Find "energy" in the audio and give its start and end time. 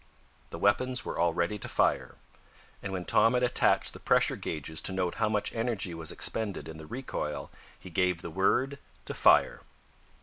5.53-5.93